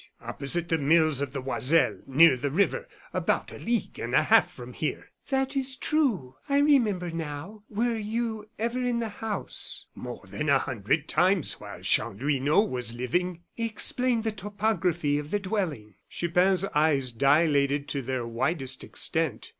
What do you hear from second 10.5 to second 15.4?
hundred times while Chanlouineau was living." "Explain the topography of the